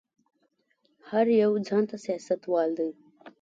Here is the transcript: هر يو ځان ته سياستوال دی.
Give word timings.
هر 1.09 1.25
يو 1.41 1.51
ځان 1.67 1.83
ته 1.89 1.95
سياستوال 2.05 2.69
دی. 2.79 2.89